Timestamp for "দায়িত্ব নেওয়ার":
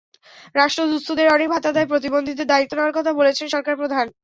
2.49-2.97